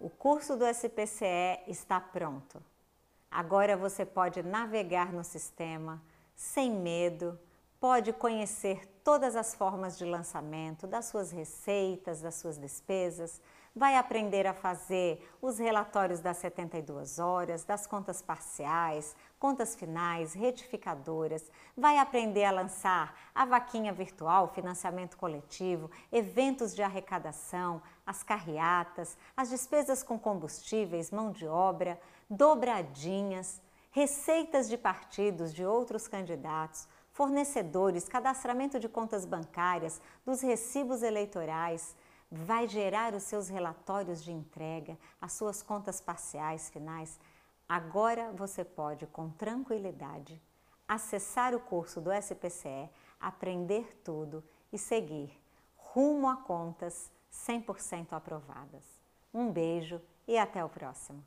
O 0.00 0.08
curso 0.08 0.56
do 0.56 0.64
SPCE 0.66 1.60
está 1.66 2.00
pronto. 2.00 2.62
Agora 3.30 3.76
você 3.76 4.06
pode 4.06 4.42
navegar 4.42 5.12
no 5.12 5.22
sistema 5.22 6.02
sem 6.34 6.70
medo, 6.70 7.38
pode 7.80 8.12
conhecer 8.12 8.86
todas 9.02 9.34
as 9.34 9.54
formas 9.54 9.96
de 9.96 10.04
lançamento, 10.04 10.86
das 10.86 11.06
suas 11.06 11.32
receitas, 11.32 12.20
das 12.20 12.34
suas 12.34 12.58
despesas, 12.58 13.40
vai 13.74 13.96
aprender 13.96 14.46
a 14.46 14.52
fazer 14.52 15.26
os 15.40 15.58
relatórios 15.58 16.20
das 16.20 16.36
72 16.38 17.18
horas, 17.18 17.64
das 17.64 17.86
contas 17.86 18.20
parciais, 18.20 19.16
contas 19.38 19.74
finais, 19.74 20.34
retificadoras, 20.34 21.50
vai 21.74 21.96
aprender 21.96 22.44
a 22.44 22.50
lançar 22.50 23.16
a 23.34 23.46
vaquinha 23.46 23.92
virtual, 23.92 24.48
financiamento 24.48 25.16
coletivo, 25.16 25.90
eventos 26.12 26.74
de 26.74 26.82
arrecadação, 26.82 27.80
as 28.04 28.22
carreatas, 28.22 29.16
as 29.34 29.48
despesas 29.48 30.02
com 30.02 30.18
combustíveis, 30.18 31.10
mão 31.10 31.30
de 31.30 31.46
obra, 31.46 31.98
dobradinhas, 32.28 33.62
receitas 33.90 34.68
de 34.68 34.78
partidos 34.78 35.52
de 35.52 35.64
outros 35.64 36.06
candidatos, 36.06 36.86
fornecedores, 37.12 38.08
cadastramento 38.08 38.78
de 38.78 38.88
contas 38.88 39.24
bancárias, 39.24 40.00
dos 40.24 40.40
recibos 40.40 41.02
eleitorais, 41.02 41.96
vai 42.30 42.68
gerar 42.68 43.14
os 43.14 43.24
seus 43.24 43.48
relatórios 43.48 44.22
de 44.22 44.30
entrega, 44.30 44.96
as 45.20 45.32
suas 45.32 45.62
contas 45.62 46.00
parciais 46.00 46.70
finais. 46.70 47.18
Agora 47.68 48.30
você 48.32 48.64
pode, 48.64 49.06
com 49.08 49.30
tranquilidade, 49.30 50.40
acessar 50.86 51.54
o 51.54 51.60
curso 51.60 52.00
do 52.00 52.12
SPCE, 52.12 52.88
aprender 53.20 54.00
tudo 54.04 54.44
e 54.72 54.78
seguir 54.78 55.36
rumo 55.76 56.28
a 56.28 56.36
contas 56.36 57.10
100% 57.32 58.12
aprovadas. 58.12 58.84
Um 59.34 59.50
beijo 59.50 60.00
e 60.26 60.38
até 60.38 60.64
o 60.64 60.68
próximo! 60.68 61.24